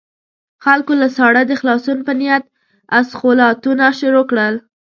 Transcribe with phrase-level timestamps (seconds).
[0.63, 2.43] خلکو له ساړه د خلاصون په نيت
[2.99, 4.55] اسخولاتونه شروع کړل.